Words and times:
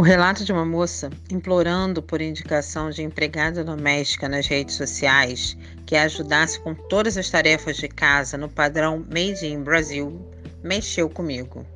O 0.00 0.02
relato 0.04 0.44
de 0.44 0.52
uma 0.52 0.64
moça 0.64 1.10
implorando 1.28 2.00
por 2.00 2.22
indicação 2.22 2.88
de 2.88 3.02
empregada 3.02 3.64
doméstica 3.64 4.28
nas 4.28 4.46
redes 4.46 4.76
sociais 4.76 5.56
que 5.84 5.96
a 5.96 6.04
ajudasse 6.04 6.60
com 6.60 6.72
todas 6.72 7.16
as 7.16 7.28
tarefas 7.28 7.78
de 7.78 7.88
casa 7.88 8.38
no 8.38 8.48
padrão 8.48 9.04
Made 9.12 9.44
in 9.44 9.64
Brasil 9.64 10.24
mexeu 10.62 11.10
comigo. 11.10 11.66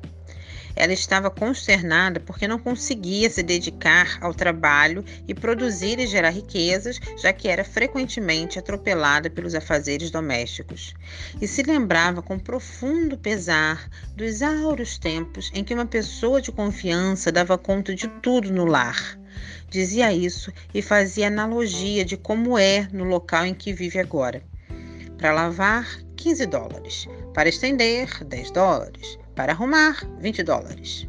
Ela 0.75 0.93
estava 0.93 1.29
consternada 1.29 2.19
porque 2.19 2.47
não 2.47 2.57
conseguia 2.57 3.29
se 3.29 3.43
dedicar 3.43 4.17
ao 4.21 4.33
trabalho 4.33 5.05
e 5.27 5.33
produzir 5.33 5.99
e 5.99 6.07
gerar 6.07 6.31
riquezas, 6.31 6.99
já 7.17 7.31
que 7.31 7.47
era 7.47 7.63
frequentemente 7.63 8.57
atropelada 8.57 9.29
pelos 9.29 9.53
afazeres 9.53 10.09
domésticos. 10.09 10.95
E 11.39 11.47
se 11.47 11.61
lembrava 11.61 12.21
com 12.21 12.39
profundo 12.39 13.17
pesar 13.17 13.87
dos 14.15 14.41
áureos 14.41 14.97
tempos 14.97 15.51
em 15.53 15.63
que 15.63 15.73
uma 15.73 15.85
pessoa 15.85 16.41
de 16.41 16.51
confiança 16.51 17.31
dava 17.31 17.57
conta 17.57 17.93
de 17.93 18.07
tudo 18.07 18.51
no 18.51 18.65
lar. 18.65 19.19
Dizia 19.69 20.11
isso 20.11 20.51
e 20.73 20.81
fazia 20.81 21.27
analogia 21.27 22.03
de 22.03 22.17
como 22.17 22.57
é 22.57 22.87
no 22.91 23.03
local 23.03 23.45
em 23.45 23.53
que 23.53 23.73
vive 23.73 23.99
agora. 23.99 24.43
Para 25.17 25.33
lavar, 25.33 25.87
15 26.15 26.45
dólares. 26.47 27.07
Para 27.33 27.49
estender, 27.49 28.23
10 28.23 28.51
dólares 28.51 29.22
para 29.35 29.53
arrumar 29.53 30.07
20 30.19 30.43
dólares. 30.43 31.07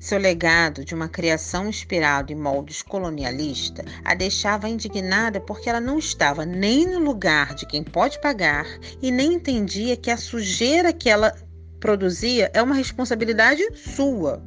Seu 0.00 0.18
legado 0.18 0.84
de 0.84 0.94
uma 0.94 1.08
criação 1.08 1.68
inspirada 1.68 2.32
em 2.32 2.36
moldes 2.36 2.80
colonialista 2.80 3.84
a 4.04 4.14
deixava 4.14 4.68
indignada 4.68 5.40
porque 5.40 5.68
ela 5.68 5.80
não 5.80 5.98
estava 5.98 6.46
nem 6.46 6.86
no 6.86 7.00
lugar 7.00 7.54
de 7.54 7.66
quem 7.66 7.82
pode 7.82 8.20
pagar 8.20 8.66
e 9.02 9.10
nem 9.10 9.34
entendia 9.34 9.96
que 9.96 10.10
a 10.10 10.16
sujeira 10.16 10.92
que 10.92 11.10
ela 11.10 11.34
produzia 11.80 12.50
é 12.54 12.62
uma 12.62 12.76
responsabilidade 12.76 13.62
sua. 13.74 14.40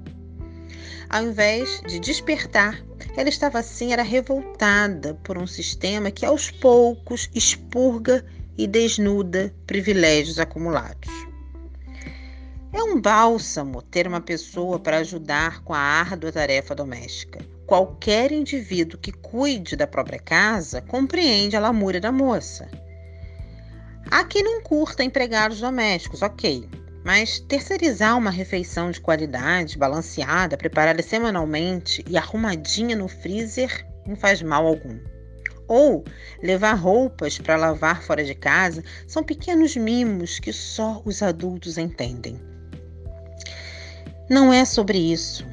Ao 1.09 1.23
invés 1.23 1.81
de 1.87 1.99
despertar, 1.99 2.81
ela 3.17 3.27
estava 3.27 3.59
assim, 3.59 3.91
era 3.91 4.03
revoltada 4.03 5.15
por 5.23 5.37
um 5.37 5.47
sistema 5.47 6.09
que 6.09 6.25
aos 6.25 6.51
poucos 6.51 7.29
expurga 7.33 8.23
e 8.57 8.67
desnuda 8.67 9.53
privilégios 9.65 10.39
acumulados. 10.39 11.08
É 12.71 12.83
um 12.83 13.01
bálsamo 13.01 13.81
ter 13.81 14.07
uma 14.07 14.21
pessoa 14.21 14.77
para 14.79 14.97
ajudar 14.97 15.63
com 15.63 15.73
a 15.73 15.79
árdua 15.79 16.31
tarefa 16.31 16.75
doméstica. 16.75 17.43
Qualquer 17.65 18.31
indivíduo 18.31 18.99
que 18.99 19.11
cuide 19.11 19.75
da 19.75 19.87
própria 19.87 20.19
casa 20.19 20.79
compreende 20.79 21.57
a 21.57 21.59
lamúria 21.59 21.99
da 21.99 22.11
moça. 22.11 22.69
Há 24.11 24.23
quem 24.23 24.43
não 24.43 24.61
curta 24.61 25.03
empregados 25.03 25.59
domésticos, 25.59 26.21
ok, 26.21 26.69
mas 27.03 27.39
terceirizar 27.39 28.15
uma 28.15 28.29
refeição 28.29 28.91
de 28.91 29.01
qualidade, 29.01 29.75
balanceada, 29.75 30.55
preparada 30.55 31.01
semanalmente 31.01 32.05
e 32.07 32.17
arrumadinha 32.19 32.95
no 32.95 33.07
freezer 33.07 33.83
não 34.05 34.15
faz 34.15 34.43
mal 34.43 34.67
algum. 34.67 34.99
Ou 35.67 36.03
levar 36.41 36.73
roupas 36.73 37.39
para 37.39 37.57
lavar 37.57 38.03
fora 38.03 38.23
de 38.23 38.35
casa 38.35 38.83
são 39.07 39.23
pequenos 39.23 39.75
mimos 39.75 40.37
que 40.39 40.53
só 40.53 41.01
os 41.03 41.23
adultos 41.23 41.79
entendem. 41.79 42.39
Não 44.29 44.53
é 44.53 44.63
sobre 44.63 44.99
isso. 44.99 45.43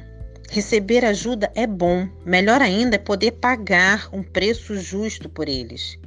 Receber 0.51 1.03
ajuda 1.03 1.51
é 1.55 1.65
bom, 1.65 2.07
melhor 2.23 2.61
ainda 2.61 2.95
é 2.95 2.99
poder 2.99 3.31
pagar 3.31 4.07
um 4.13 4.21
preço 4.21 4.77
justo 4.77 5.27
por 5.27 5.49
eles. 5.49 5.97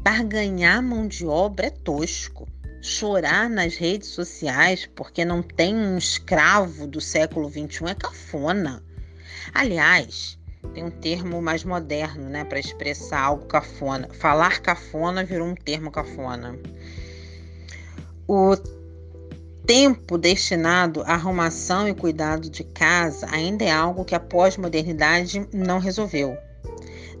Barganhar 0.00 0.82
mão 0.82 1.06
de 1.06 1.24
obra 1.24 1.68
é 1.68 1.70
tosco. 1.70 2.48
Chorar 2.82 3.48
nas 3.48 3.76
redes 3.76 4.08
sociais 4.08 4.90
porque 4.96 5.24
não 5.24 5.42
tem 5.42 5.76
um 5.76 5.96
escravo 5.96 6.88
do 6.88 7.00
século 7.00 7.48
XXI 7.48 7.90
é 7.90 7.94
cafona. 7.94 8.82
Aliás, 9.54 10.36
tem 10.74 10.82
um 10.82 10.90
termo 10.90 11.40
mais 11.40 11.62
moderno, 11.62 12.28
né, 12.28 12.44
para 12.44 12.58
expressar 12.58 13.20
algo 13.20 13.46
cafona. 13.46 14.08
Falar 14.12 14.60
cafona 14.60 15.22
virou 15.22 15.46
um 15.46 15.54
termo 15.54 15.90
cafona. 15.90 16.58
O 18.26 18.56
tempo 19.66 20.18
destinado 20.18 21.02
à 21.02 21.14
arrumação 21.14 21.88
e 21.88 21.94
cuidado 21.94 22.50
de 22.50 22.62
casa 22.62 23.26
ainda 23.30 23.64
é 23.64 23.70
algo 23.70 24.04
que 24.04 24.14
a 24.14 24.20
pós-modernidade 24.20 25.46
não 25.52 25.78
resolveu. 25.78 26.36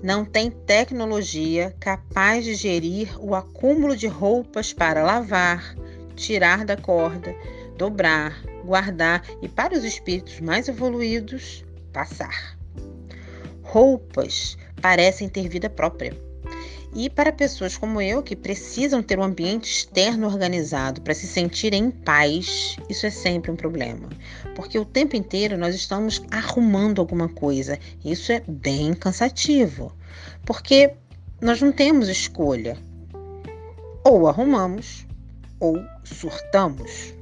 Não 0.02 0.24
tem 0.24 0.50
tecnologia 0.50 1.74
capaz 1.80 2.44
de 2.44 2.54
gerir 2.54 3.08
o 3.18 3.34
acúmulo 3.34 3.96
de 3.96 4.06
roupas 4.06 4.74
para 4.74 5.02
lavar, 5.02 5.74
tirar 6.14 6.66
da 6.66 6.76
corda, 6.76 7.34
dobrar, 7.78 8.42
guardar 8.62 9.22
e, 9.40 9.48
para 9.48 9.74
os 9.74 9.82
espíritos 9.82 10.40
mais 10.40 10.68
evoluídos, 10.68 11.64
passar. 11.92 12.58
Roupas 13.62 14.58
parecem 14.82 15.30
ter 15.30 15.48
vida 15.48 15.70
própria 15.70 16.14
e 16.94 17.10
para 17.10 17.32
pessoas 17.32 17.76
como 17.76 18.00
eu, 18.00 18.22
que 18.22 18.36
precisam 18.36 19.02
ter 19.02 19.18
um 19.18 19.24
ambiente 19.24 19.68
externo 19.68 20.26
organizado 20.26 21.00
para 21.00 21.12
se 21.12 21.26
sentirem 21.26 21.86
em 21.86 21.90
paz, 21.90 22.76
isso 22.88 23.04
é 23.04 23.10
sempre 23.10 23.50
um 23.50 23.56
problema. 23.56 24.08
Porque 24.54 24.78
o 24.78 24.84
tempo 24.84 25.16
inteiro 25.16 25.58
nós 25.58 25.74
estamos 25.74 26.22
arrumando 26.30 27.00
alguma 27.00 27.28
coisa. 27.28 27.78
Isso 28.04 28.30
é 28.30 28.40
bem 28.46 28.94
cansativo. 28.94 29.92
Porque 30.46 30.92
nós 31.40 31.60
não 31.60 31.72
temos 31.72 32.08
escolha. 32.08 32.78
Ou 34.04 34.28
arrumamos 34.28 35.04
ou 35.58 35.82
surtamos. 36.04 37.12